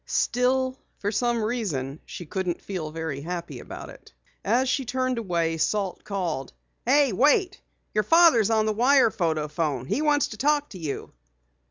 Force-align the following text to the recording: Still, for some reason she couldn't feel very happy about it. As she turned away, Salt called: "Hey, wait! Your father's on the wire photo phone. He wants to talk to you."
Still, 0.07 0.79
for 0.97 1.11
some 1.11 1.43
reason 1.43 1.99
she 2.07 2.25
couldn't 2.25 2.59
feel 2.63 2.89
very 2.89 3.21
happy 3.21 3.59
about 3.59 3.91
it. 3.91 4.11
As 4.43 4.67
she 4.67 4.83
turned 4.83 5.19
away, 5.19 5.57
Salt 5.59 6.03
called: 6.03 6.53
"Hey, 6.87 7.11
wait! 7.13 7.61
Your 7.93 8.03
father's 8.03 8.49
on 8.49 8.65
the 8.65 8.73
wire 8.73 9.11
photo 9.11 9.47
phone. 9.47 9.85
He 9.85 10.01
wants 10.01 10.29
to 10.29 10.37
talk 10.37 10.69
to 10.71 10.79
you." 10.79 11.13